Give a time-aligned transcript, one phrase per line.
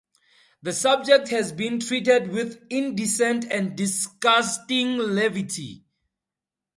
[0.63, 5.83] The subject has been treated with indecent and disgusting levity.